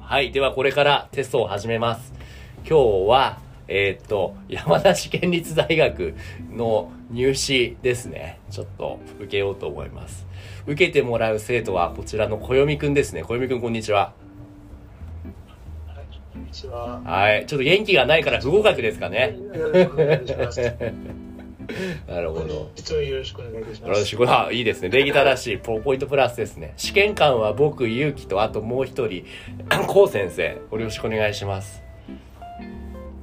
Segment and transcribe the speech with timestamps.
[0.00, 0.32] はい。
[0.32, 2.12] では、これからテストを始めます。
[2.68, 3.38] 今日は、
[3.68, 6.14] えーっと、山梨県立大学
[6.50, 8.40] の入試ですね。
[8.50, 10.26] ちょっと受けようと思います。
[10.66, 13.22] 受けてもらう生徒はこちらの小読くんですね。
[13.22, 13.60] 小読くん。
[13.60, 14.12] こんにちは。
[17.04, 17.46] はい。
[17.46, 19.36] ちょっと元気がないから不合格ですかね。
[22.08, 22.70] なるほど。
[22.76, 24.00] いつもよろしくお願いしよます。
[24.00, 24.88] ろしくあいいですね。
[24.88, 26.74] 礼儀正しいポポイントプラスですね。
[26.76, 29.24] 試験官は僕、ゆうきと、あともう一人、
[29.86, 31.82] こう先生、よろしくお願いします。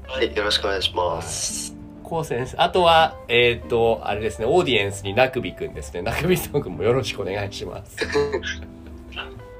[0.07, 1.75] はい、よろしくお願いします。
[2.03, 6.01] こう先生、あとは、えっ、と、あれですね、オーディエンスになくびくんですね。
[6.01, 7.95] なくびさんくんもよろしくお願いします。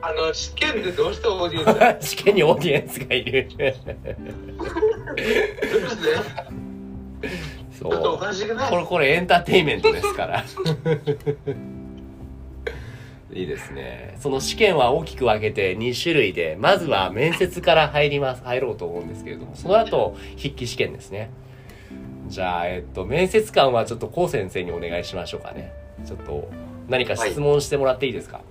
[0.01, 3.47] あの、試験でどうしてオーディエンス 試験にオーディエンスがいる。
[3.49, 3.69] どう
[5.89, 6.09] して
[7.79, 8.19] そちょっとおう。
[8.19, 8.69] かしくない？
[8.69, 10.43] これ、これエンターテインメントですから。
[13.31, 14.17] いいですね。
[14.19, 21.29] その試験は大きく分けて2種類で、まずは面接から入ります、入ろうと思うんですけれども、その後、筆記試験ですね。
[22.27, 25.71] じゃあ、えっと、面接官はちょっとこう先生にお願いしましょうかね。
[26.05, 26.49] ちょっと、
[26.87, 28.41] 何か質問してもらっていいですか、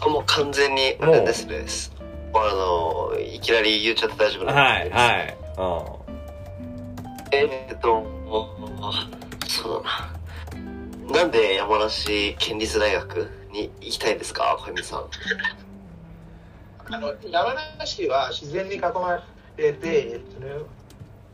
[0.00, 1.64] あもう完全にあれですね。
[2.34, 5.36] あの、いきなり言っちゃって大丈夫なんですはい、はい。
[5.58, 5.99] う
[7.32, 8.04] えーっと、
[9.46, 9.90] そうだ
[11.10, 11.20] な。
[11.22, 14.56] なんで山梨県立大学に行きたいですか？
[14.60, 15.04] 小泉さん。
[16.92, 19.22] あの、山梨は自然に囲ま
[19.56, 20.52] れて、えっとね、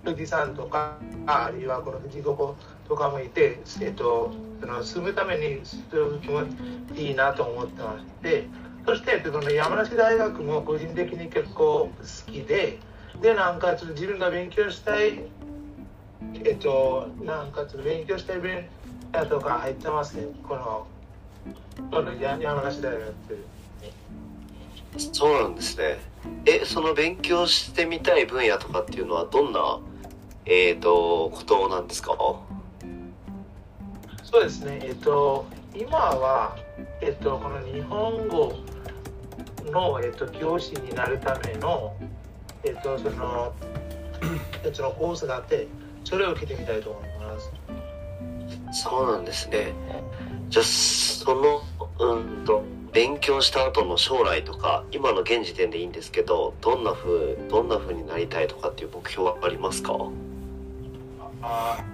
[0.04, 2.54] 富士山とか、あるいはこの富士五湖
[2.88, 6.44] とかもいて、えっと、その住むためにすごく気持
[6.94, 8.46] ちいいなと思ってまして、
[8.86, 12.78] そして、その山梨大学も個人的に結構好きで、
[13.20, 15.22] で、なんかちょっと自分が勉強したい、
[16.46, 18.64] えっと、なんかちょっと勉強したい分
[19.12, 20.86] 野とか入ってますね、この、
[21.90, 23.04] このや山梨大学。
[25.12, 25.98] そうなんですね。
[26.46, 29.80] え、その勉強してみたい分野とかっていうのはどんな、
[30.44, 32.16] えーっと、ことなんですか？
[34.22, 36.56] そうですね、えっと、今は、
[37.00, 38.52] えっと、この日本語
[39.72, 41.96] の、えっと、教師になるための、
[42.62, 43.52] えっと、その、
[44.64, 45.66] えっと、コースがあって、
[46.06, 47.36] それを受けてみたいと思いま
[48.70, 48.84] す。
[48.84, 49.72] そうなんですね。
[50.48, 51.62] じゃあ、その、
[51.98, 52.62] うんと、
[52.92, 59.96] 勉強した後の将来とか、今の現時点でいいんですけど、どんな風、どんな風になりたいとかっていう目標はありますか？
[61.42, 61.84] あ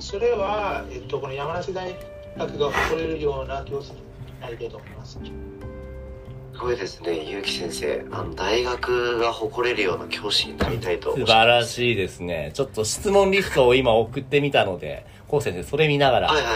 [0.00, 1.94] それは、えっと、この山梨大
[2.38, 3.98] 学が誇れるような教師に
[4.40, 5.18] なりたいと思います。
[6.58, 8.04] すごいですね、結城先生。
[8.10, 12.50] あの、大学が誇れるような教師になりたいと素晴らいしいですね。
[12.52, 16.50] ちょっと質問リストを今送ってみたので、こう先生、それ見ながらはいは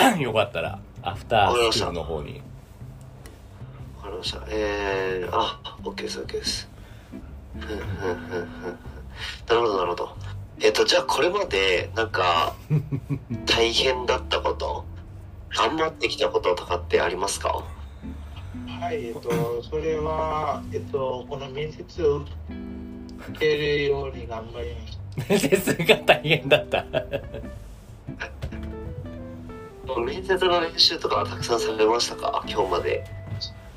[0.00, 0.20] いはい。
[0.24, 2.40] よかったら、アフタースクールの方に。
[3.98, 4.42] わかりました。
[4.48, 6.70] えー、あ、OK です、OK です。
[7.54, 7.66] な
[9.54, 10.16] るほど、なるほど。
[10.60, 12.54] えっと、じゃあこれまで、なんか、
[13.44, 14.86] 大変だったこと、
[15.54, 17.62] 頑張ってきたこととかってありますか？
[18.80, 22.28] はい、えっと、それは、えっと、この面接を受
[23.38, 25.24] けるように頑張りました。
[25.28, 26.84] 面接が大変だった。
[29.86, 32.44] もう面接の練習とかはたくさんされましたか？
[32.46, 33.04] 今日まで。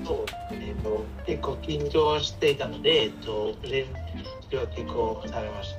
[0.04, 3.86] そう、えっと、結構緊張していたので、えっと、練
[4.52, 5.74] 習は結構されまし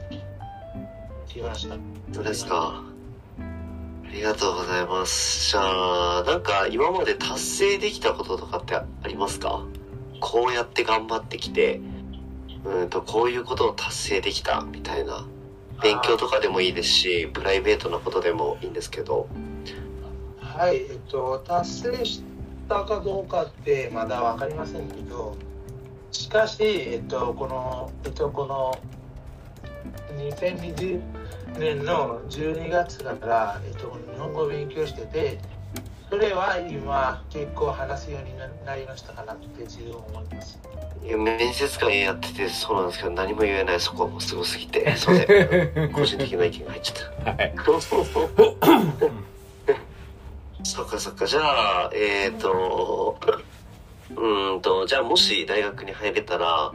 [1.26, 1.32] た。
[1.32, 1.76] しました。
[2.10, 2.82] どうですか？
[4.09, 5.50] ありがとうございます。
[5.50, 9.64] じゃあ、なんか今まで達成できたこととかってありますか？
[10.20, 11.81] こうやって頑張ってきて、
[12.64, 15.26] うんと、こういうことを達成できたみたいな。
[15.82, 19.29] 勉強とかでもいいですし、プライベートなことでもいいんですけど。
[20.41, 22.23] はい、えっと、達成し
[22.67, 25.37] たかどうかってまだわかりませんけど、
[26.12, 28.79] しかし、えっと、この、えっと、この、
[30.17, 31.00] 2020
[31.58, 35.38] 年の12月から、えっと、日本語を勉強してて、
[36.11, 40.58] それは今結構話すようになりましたかなって自分思います。
[41.05, 45.93] いや面接官やっててそうなんですけど、何も言えないそこはもうすごすぎて、 すいません。
[45.93, 47.31] 個人的な意見が入っちゃった。
[47.32, 47.55] はい。
[50.87, 51.26] かそっか。
[51.26, 51.41] じゃ
[51.87, 53.19] あ、えっ、ー、と、
[54.11, 56.73] うーんと、じゃあもし大学に入れたら、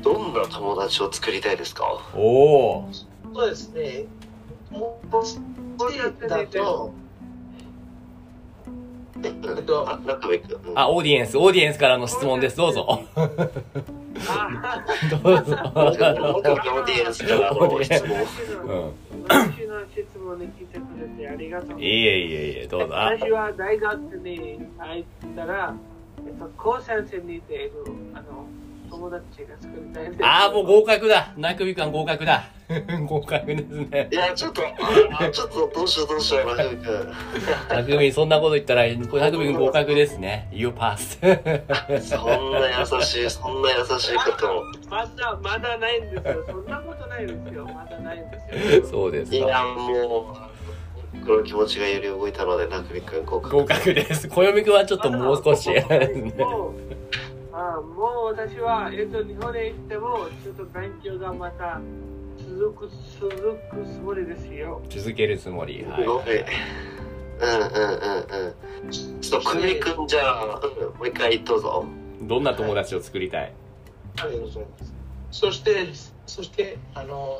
[0.00, 1.84] どんな友達を作りたいですか？
[2.14, 2.88] おお。
[3.36, 4.06] そうですね。
[4.70, 5.18] もう、だ
[6.46, 6.94] と、
[10.32, 12.56] えっと、あ、オーディエンス、オーディエンスからの質問です。
[12.56, 13.04] どうぞ。
[14.28, 14.82] あ
[15.22, 15.54] どうぞ。
[15.74, 15.98] 元オー
[16.86, 18.16] ディエンスからの質問。
[18.16, 18.24] うん。
[19.28, 21.80] 私の質問に聞いてくれてありがとう。
[21.80, 22.96] いえいえいえ、どうぞ。
[22.96, 25.04] あ私は大学に入っ
[25.36, 25.74] たら、
[26.26, 27.72] えっと、高専生にいている
[28.14, 28.46] あの
[28.88, 30.24] 友達が作りたいんです。
[30.24, 31.32] あー、もう合格だ。
[31.36, 32.44] ナクビ君合格だ。
[33.06, 34.14] 合格ですねい。
[34.14, 34.62] や、ちょっと、
[35.12, 37.12] あちょっとどうしようどうしよう、中部君。
[37.68, 40.48] ナクビそんなこと言ったら、これナクビ君合格ですね。
[40.52, 41.18] You pass.
[42.00, 44.64] そんな優しい、そんな優しいことを。
[44.88, 46.44] まだ、まだないんですよ。
[46.46, 47.64] そんなことないですよ。
[47.66, 48.86] まだないんですよ。
[48.86, 49.64] そうですいや、か。
[49.64, 50.36] も
[51.22, 53.56] う、この気持ちがより動いたので、中部君合格。
[53.56, 54.28] 合格です。
[54.28, 55.70] 暦君はちょっともう少し。
[57.82, 61.80] もう私は、えっと、日本へ行っても、ちょっと勉強がまた
[62.38, 62.90] 続く、
[63.20, 63.30] 続
[63.70, 64.82] くつもりですよ。
[64.88, 65.84] 続けるつもり。
[65.84, 68.90] はいうんうんうんうん。
[68.90, 71.86] ちょっと、くみくんじゃあ、うんもう一回どうぞ。
[72.22, 72.26] い。
[72.26, 73.52] どんな友達を作りたい？
[74.18, 74.94] ありがとうございます。
[75.30, 75.86] そして、
[76.26, 77.38] そして、あの、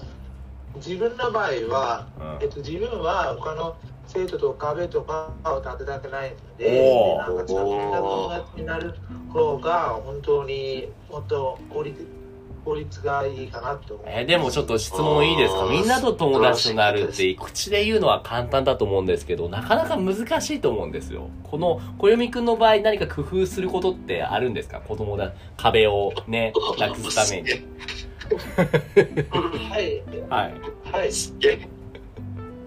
[0.76, 3.76] 自分の場合は、うんえっと、自分は他の
[4.06, 8.94] 生徒と壁とかを立てたくないのおで、ーなんかちゃんとになる
[9.32, 12.06] 方が、本当にもっと効率
[12.64, 14.02] 効率がいいかなと。
[14.06, 15.68] えーでもちょっと質問いいですか？
[15.70, 21.30] みんなと友達となるって口で言うのは簡単だと思うんですけど、なかなか難しいと思うんですよ。
[21.44, 24.80] この、小読くんの場合何か工夫することってあるんですか？
[24.80, 27.50] 子供だ、壁をね、なくすために。
[29.30, 30.54] はい、はい。
[30.92, 31.12] はい。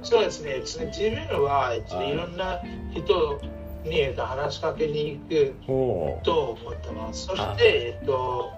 [0.01, 0.61] そうですね。
[0.61, 2.61] 自分は、いいろんな
[2.91, 3.41] 人
[3.83, 7.25] にえっと話しかけに行くおと思ってます。
[7.25, 8.51] そして、えっと、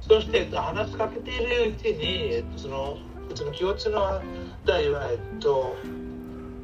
[0.00, 2.98] そして、えっと、話しかけているうちに、えっと、その、
[3.34, 4.22] その共通の話
[4.64, 5.76] 題は、えっと、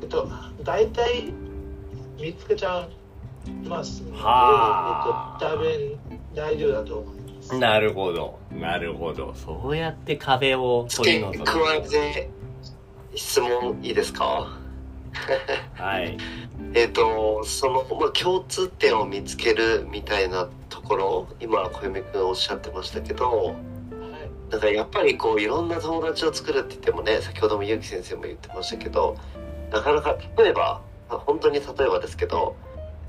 [0.03, 0.29] えっと、
[0.63, 1.33] 大体
[2.19, 2.89] 見つけちゃ
[3.47, 6.01] いますので、はあえっと、多分
[6.35, 7.18] 大丈夫だと思います。
[7.55, 8.39] なるほど。
[8.53, 9.35] なるほど。
[9.35, 11.45] そうやって壁を取り除く。
[11.45, 12.31] 加えて、
[13.15, 14.59] 質問いいですか？
[15.75, 16.17] はい。
[16.75, 23.55] えっ、と、その、まあ、共通点を見つけるみたいなところ、今、小読くんおっしゃってましたけど、はい
[24.51, 29.15] だからやっぱりこういろんな友達を作るって言ってもね先ほどもゆうき先生も言ってましたけど
[29.71, 30.81] なかなか例えば
[31.11, 32.57] あ本当に例えばですけど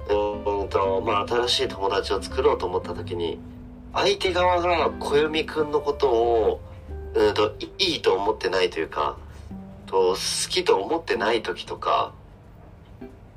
[0.09, 3.39] うーんとまあ新しい友達を作ろうと思った時に
[3.93, 6.61] 相手側が小読くんのことを
[7.13, 9.17] うーんといいいと思ってないというか
[9.87, 12.13] と好きと思ってない時とか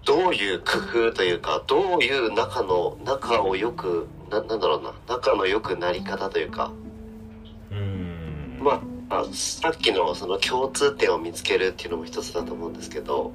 [0.05, 0.79] どういう工
[1.09, 6.73] 夫というかどういう仲の仲をよくななんだろうな仲の良くなり方というか
[7.71, 8.59] うーん。
[8.63, 13.33] まあ、あさっきのその共通点を見つけるっていうのも一つだと思うんですけど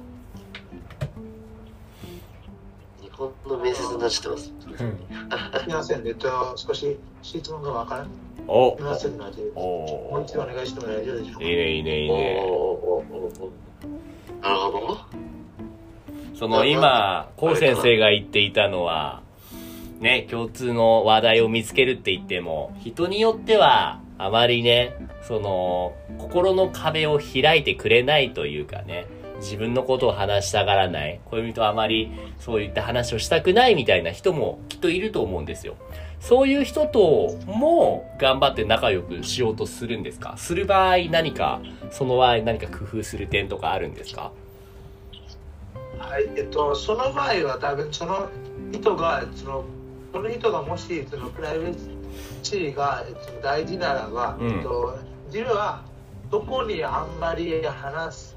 [3.18, 4.52] 本の面接になっちゃってます。
[4.66, 4.76] うん。
[4.76, 4.84] す
[5.66, 8.06] みません、えっと、少し質問がわから
[8.46, 8.76] お。
[8.78, 11.42] いませんので、もうお一度お願いしても大丈夫でしょうか？
[11.42, 12.34] いいね、いいね、いいね。
[14.40, 14.98] なるほど。
[16.34, 19.22] その今、コウ先生が言っていたのは、
[19.98, 29.06] ね、共通の話題を見つけるって言っても、人によっては、あまりね、その、心の壁を開いてくれないというかね、
[29.38, 35.76] 自分のことを話したがらない、恋人はあまりそういった話をしたくないみたいな人もきっといると思うんですよ。
[36.20, 40.34] そういう人とも頑張って仲良くしようとするんですか？
[40.36, 44.32] する場合何か、その場合何か工夫する点とかあるんですか？
[45.98, 48.28] はい、えっと、その場合は多分その
[48.72, 49.64] 人が、その、
[50.12, 51.76] その人がもし、そのプライベー
[52.42, 54.50] シーが、えっと、大事ならば、うん。
[54.50, 55.82] えっと、自分は
[56.30, 58.34] どこにあんまり話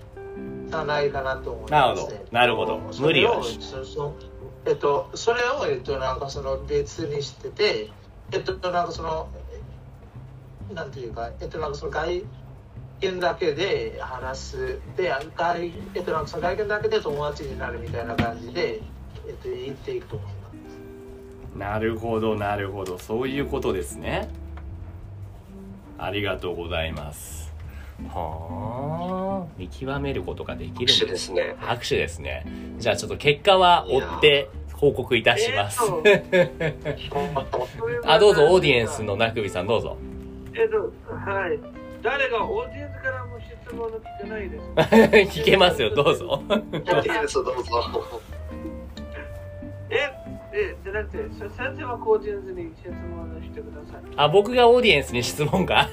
[0.72, 2.24] さないかなと思います、ね。
[2.32, 4.16] なるほどなるほど無理はしそそ
[4.66, 7.90] えっと、それを、えっと、なんかその別にしてて、
[8.32, 9.28] えっと、なんかその、
[10.74, 12.24] なんていうか、えっと、なんかその外
[13.02, 18.82] 見だけで話す、で、外、えっと、なんかその外見だけで友達になるみたいな感じで、
[19.28, 20.34] えっと、言っていくと思いま
[21.56, 21.58] す。
[21.58, 23.00] なるほど、なるほど。
[23.00, 24.30] そういうことですね。
[25.98, 27.41] ありがとうございます。
[28.10, 31.12] はあ、見極めることができるん拍手で。
[31.12, 32.46] ですすね拍手ですね。
[32.78, 35.82] じゃあちょっと結果は追って報告いたします。
[36.06, 36.52] え
[38.06, 39.98] あ、どうぞ、オーディエンスのなくびさんどうぞ。
[40.54, 41.60] えっと、はい。
[42.02, 44.82] 誰がオーディエンスからも質問の聞かないですか
[45.42, 46.42] 聞けますよ、どうぞ。
[46.50, 48.22] いいですどうぞ
[49.92, 50.10] え、
[50.54, 54.02] え、じゃなくて、さ先生はコーディエンスに質問をしてください。
[54.18, 55.88] あ、僕がオーディエンスに質問か？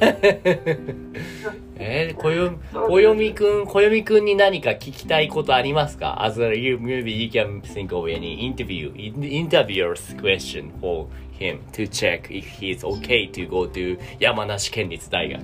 [1.81, 11.07] えー、こよ、こよみくん、こよみくんに何か聞きたいことありますか ?As you, maybe you can think of any interview, in- interviewer's question for
[11.39, 15.41] him to check if he's okay to go to 山梨県立大学。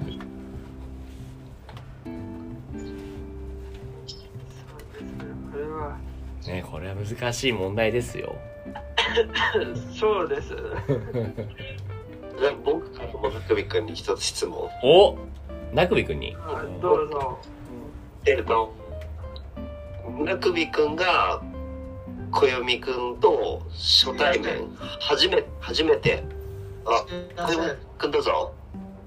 [6.48, 8.34] ね、これは難しい問題ですよ。
[9.98, 10.48] そうです。
[10.48, 14.68] じゃあ僕からもなくびくんに一つ質問。
[14.82, 15.16] お
[15.72, 16.36] なくびくんに？
[16.40, 17.38] あどうぞ。
[18.26, 18.72] えっと、
[20.20, 21.42] なくびくんが、
[22.32, 24.68] こよみくんと初対面、
[25.00, 26.24] 初め、初めて、
[26.86, 27.76] あ、すみまこよみせん。
[27.98, 28.52] くんどうぞ。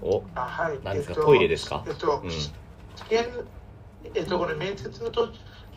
[0.01, 0.79] おあはい。
[0.83, 1.83] 何ですかえっとトイレですか？
[1.87, 2.29] えっと、うん
[4.13, 5.27] えっと、この面接の途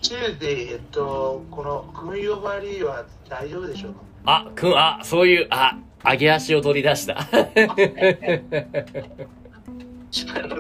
[0.03, 4.01] 中で、えっと、この組呼ばわりは大丈夫でしょうか？
[4.25, 7.27] あ、くん、あ、そういう、あ、上げ足を取り出した。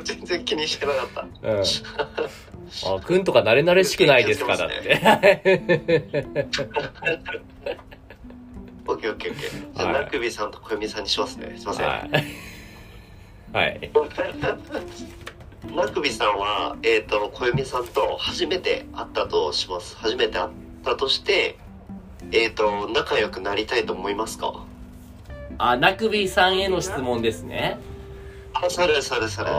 [0.05, 1.09] 全然気にしてなかっ
[1.43, 1.49] た。
[1.49, 1.62] うん。
[2.97, 5.00] あ、くんとか慣れ慣れしくないですかだって。
[8.87, 9.76] オッケーオッケーオッケー。
[9.76, 11.55] じゃあ、はいなくびさんとこよみさんにしますね。
[11.57, 11.87] すいません。
[11.87, 12.11] はい。
[13.52, 13.90] はい。
[15.75, 19.97] なくびさんは、えっ、と、こよみさんと初めて会ったとします。
[19.97, 20.50] 初めて会っ
[20.85, 21.59] たとして、
[22.33, 24.65] えっ、と、仲良くなりたいと思いますか？
[25.59, 27.79] あ、なくびさんへの質問ですね。
[28.55, 29.51] あ、それそれそれ。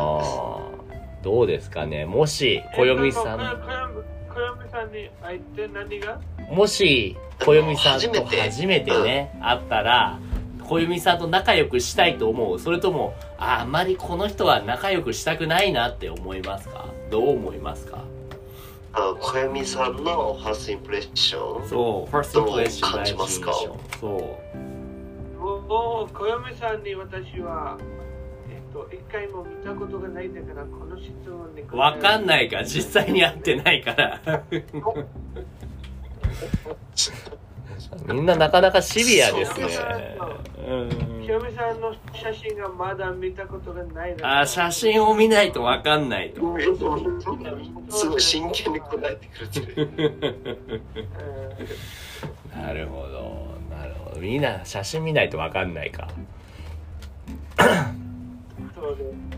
[1.24, 2.06] どうですかね？
[2.06, 3.90] もし、こよみさん、えっとこよ
[4.34, 6.20] こよみさんに会って何が？
[6.50, 8.42] もし、こよみさんと初めて。
[8.42, 10.20] 初めてね、会ったら、
[10.68, 12.60] こよみさんと仲良くしたいと思う。
[12.60, 16.86] それとも、あ、あんまりこの人は仲良くしたくないなって思いますか？
[17.12, 18.00] どう思いますか？
[18.93, 21.67] あの、こよみさんのファーストインプレッション。
[21.69, 24.57] そう、ファーストインプレッションどう感じますかそう。
[25.39, 27.77] もう、こよみさんに私は、
[28.50, 34.21] えっと、一回も見たことがないんだから、この質問に答えわかんないか、実際に会ってないから。
[38.07, 40.17] みんななかなかシビアですね。
[40.67, 40.75] う
[41.17, 46.41] んきよみさんの写真がまだ見たことがないあ、写真を見ないとわかんないと。
[47.89, 49.91] すごい真剣に答えてくれてる。
[52.53, 53.75] え なるほど。
[53.75, 54.19] なるほど。
[54.19, 56.07] みんな写真見ないとわかんないか。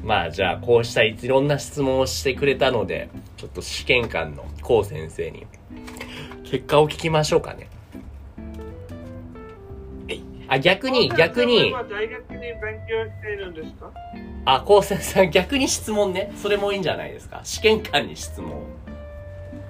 [0.04, 5.46] まあじゃあこうしたいろんな質問をしてくれたので、ちょっと試験官のコウ先生に
[6.44, 7.70] 結果を聞きましょうかね。
[10.54, 12.54] あ、逆に、逆に今、大学に勉
[12.88, 13.92] 強しているんですか？
[14.46, 16.32] あ、コウ先生、逆に質問ね。
[16.36, 17.42] それもいいんじゃないですか。
[17.44, 18.62] 試験官に質問。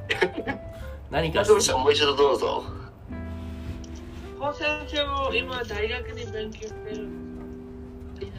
[1.10, 2.64] 何かなくびさんもう一度どうぞ。
[4.40, 8.32] 高先生も今大学に勉強しているんです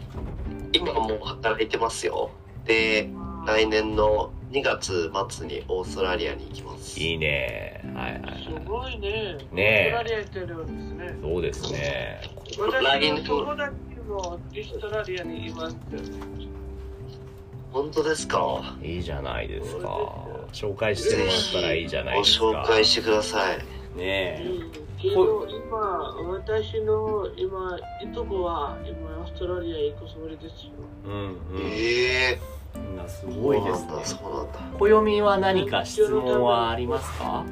[0.72, 2.30] 今もう働いてますよ。
[2.66, 3.08] で、か
[3.46, 6.98] 来年の2月末にオーストラリアに行きます。
[6.98, 7.80] いいね。
[7.94, 9.36] はいはいすはごいね。
[9.52, 11.22] ねえオーストラリア行ってるんですねい。。
[11.22, 12.20] そうですね。
[12.58, 13.72] 私の友達
[14.08, 15.76] もオーストラリアにいます。
[17.72, 18.76] 本当ですか？
[18.82, 19.88] いいじゃないですか。
[20.52, 22.44] 紹介してもらったらいいじゃないごですか。
[22.46, 23.56] 紹介してください。
[23.56, 24.48] うねえ。
[24.48, 25.76] んけど今、
[26.30, 30.72] 私の今、いとこは今オーストラリア行くつもりですよ。
[31.06, 31.36] うんうん。
[31.72, 32.53] ええ
[32.88, 34.04] みんなすー、ごいですそうなんだ、ね。
[34.04, 34.60] そうなんだ。
[34.78, 37.44] 暦は何か質問はありますか？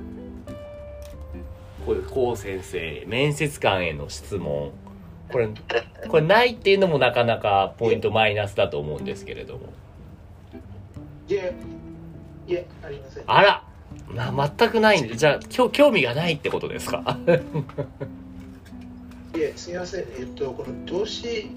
[2.14, 4.70] こう先生、面接官への質問。
[5.32, 5.48] これ、
[6.08, 9.60] これないっていうのもなかなかポイントマイナスだと思うんですけれども。
[11.28, 11.54] いえ、
[12.46, 13.24] いえ、ありません。
[13.26, 13.64] あら
[14.14, 17.18] な、全くないんで、じゃあ、きょ興味がないってことですか？
[19.34, 20.04] いえ、すみません。
[20.18, 21.50] えっと、この投資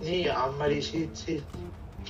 [0.00, 1.42] にあんまりしし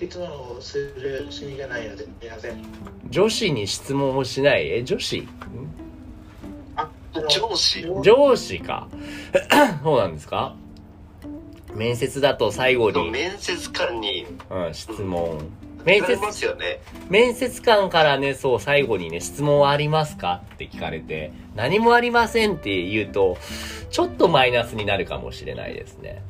[0.09, 2.63] 質問をする趣味がないので、すみません。
[3.09, 4.69] 女子に質問をしない？
[4.69, 5.29] え、女子？
[7.29, 7.83] 上司？
[8.03, 8.89] 上司か。
[9.85, 10.57] そうなんですか？
[11.75, 15.39] 面接だと最後に、面接官にうん、質問。
[15.85, 16.81] 面接ますよね。
[17.09, 20.43] 面接官からね、そう、最後にね、質問はありますか？
[20.55, 23.37] って聞かれて、何もありませんって言うと、
[23.91, 26.23] ちょっとマイナスになるかもしれないですね。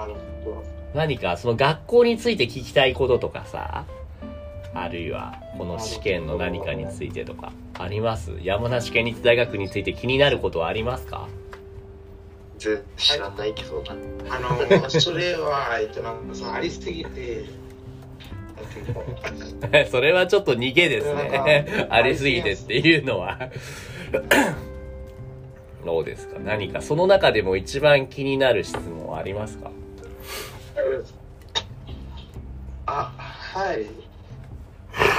[0.00, 0.64] なるほど。
[0.94, 3.84] 何か、その学校について聞きたいこととかさ、
[4.74, 8.32] あるいは、この試験の何かについてとか、あります？
[8.42, 11.28] 山梨県立大学について気になることはありますか？
[12.58, 13.92] 全然知らないけどな。
[14.34, 17.44] あの、 それは、えっと、なんかそのありすぎて、
[19.90, 21.86] それはちょっと逃げですね。
[21.90, 23.38] ありすぎてっていうのは。
[25.84, 26.38] どうですか？
[26.40, 29.70] 何かその中でも一番気になる質問はありますか？
[32.86, 33.80] あ、はい。
[33.82, 33.88] えっ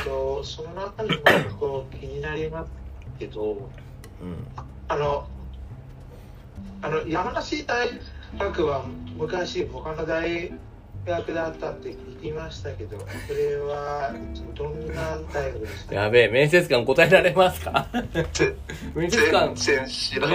[0.06, 1.16] と、その中にも
[1.60, 2.72] こう気になります
[3.20, 3.70] けど、
[4.22, 4.48] うん。
[4.88, 5.28] あの、
[6.82, 7.90] あの山梨大
[8.38, 8.86] 学は
[9.18, 10.52] 昔他の大
[11.06, 12.98] 学だったって聞きましたけど、
[13.28, 14.14] それは
[14.56, 15.96] どんな大学でした？
[15.96, 17.88] やべえ面接官答えられますか？
[18.96, 19.58] 面接官面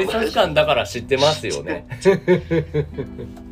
[0.08, 1.86] 接官だから知ってますよね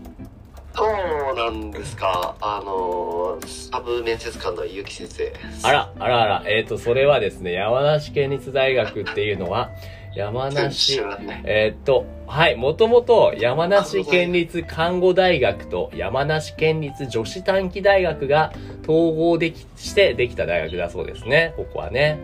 [0.74, 2.36] そうなんですか？
[2.40, 9.70] あのサブ面接官の結城先生あらあらあらえっ、とそれはですね山梨県立大学っていうのは
[10.14, 11.00] 山梨
[11.44, 22.18] えーっと、はい、もともと山梨県立看護大学と山梨県立女子短期大学が統合でき、してできた大学だそうですね、ここはね。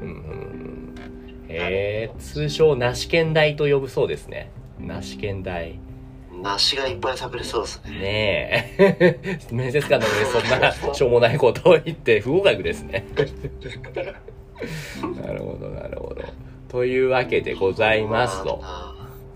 [0.00, 0.94] うんうんうん。
[1.48, 4.50] えー、通称梨県大と呼ぶそうですね。
[4.78, 5.78] 梨県大。
[6.46, 9.38] 梨がいっぱい食べれそうですねねえ。
[9.52, 13.06] 面接官の上でそんなしょうもないことを言って不合格ですね。
[15.22, 16.22] なるほど、なるほど。
[16.68, 18.62] というわけでございますと。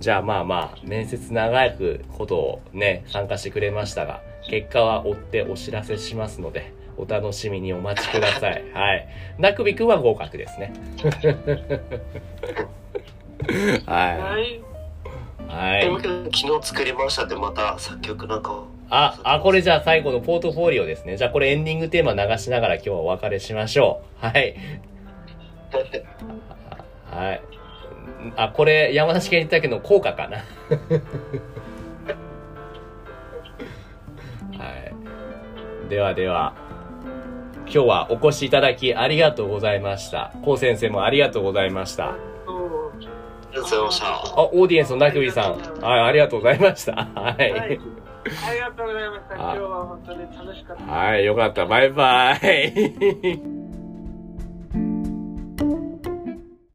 [0.00, 8.64] じゃあまあまあ、面接長くことをね、参加してくれましたが、結果は追ってお知らせしますので、お楽しみにお待ちください。
[8.72, 9.08] はい。
[9.38, 10.72] なくびくんは合格ですね。
[13.86, 13.94] は
[14.32, 14.69] はい。
[15.52, 15.88] い。
[15.88, 16.02] はい。
[16.02, 21.16] 昨日作りましたってまた作曲なんかをあ、あ、これじゃあ最後のポートフォリオですね。
[21.16, 24.26] じゃあこれエンディングテーマ流しながら今日はお別れしましょう。
[24.26, 24.56] はい。
[27.10, 27.42] はい。
[28.36, 30.38] あ、これ山梨県立大学の効果かな。
[34.58, 34.74] は
[35.86, 35.88] い。
[35.88, 36.54] ではでは、
[37.66, 40.32] 今日はお越しいただきありがとうございました。
[40.42, 42.29] こう先生もありがとうございました。
[43.50, 45.58] ありがとうございましたあ、オーディエンスのなくびさん。
[45.80, 46.92] はい、ありがとうございました。
[46.92, 47.50] ははい。
[47.50, 47.50] い。
[47.50, 49.34] ありがとうございました。
[49.34, 50.84] 今日は本当に楽しかった。
[50.84, 51.66] はい、よかった。
[51.66, 53.59] バイバイ。